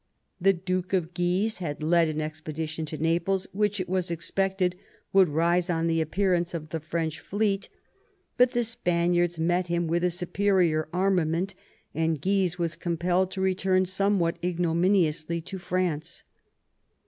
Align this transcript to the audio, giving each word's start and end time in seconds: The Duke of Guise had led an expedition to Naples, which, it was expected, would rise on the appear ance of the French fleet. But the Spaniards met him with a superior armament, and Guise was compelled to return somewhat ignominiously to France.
The 0.41 0.53
Duke 0.53 0.93
of 0.93 1.13
Guise 1.13 1.59
had 1.59 1.83
led 1.83 2.07
an 2.07 2.21
expedition 2.21 2.87
to 2.87 2.97
Naples, 2.97 3.45
which, 3.51 3.79
it 3.79 3.87
was 3.87 4.09
expected, 4.09 4.75
would 5.13 5.29
rise 5.29 5.69
on 5.69 5.85
the 5.85 6.01
appear 6.01 6.33
ance 6.33 6.55
of 6.55 6.69
the 6.69 6.79
French 6.79 7.19
fleet. 7.19 7.69
But 8.35 8.53
the 8.53 8.63
Spaniards 8.63 9.37
met 9.37 9.67
him 9.67 9.85
with 9.85 10.03
a 10.03 10.09
superior 10.09 10.89
armament, 10.91 11.53
and 11.93 12.19
Guise 12.19 12.57
was 12.57 12.75
compelled 12.75 13.29
to 13.29 13.41
return 13.41 13.85
somewhat 13.85 14.39
ignominiously 14.43 15.39
to 15.41 15.59
France. 15.59 16.23